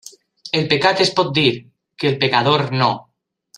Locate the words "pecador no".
2.25-2.91